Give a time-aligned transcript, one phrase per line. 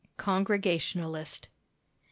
[0.17, 1.47] Congregationalist.